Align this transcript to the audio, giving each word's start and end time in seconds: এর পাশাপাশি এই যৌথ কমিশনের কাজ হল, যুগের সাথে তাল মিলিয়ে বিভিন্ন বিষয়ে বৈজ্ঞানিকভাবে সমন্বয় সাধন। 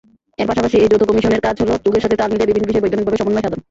এর 0.41 0.47
পাশাপাশি 0.49 0.75
এই 0.83 0.89
যৌথ 0.91 1.03
কমিশনের 1.09 1.43
কাজ 1.47 1.55
হল, 1.61 1.69
যুগের 1.83 2.03
সাথে 2.03 2.15
তাল 2.19 2.29
মিলিয়ে 2.31 2.49
বিভিন্ন 2.49 2.67
বিষয়ে 2.69 2.83
বৈজ্ঞানিকভাবে 2.83 3.19
সমন্বয় 3.19 3.43
সাধন। 3.45 3.59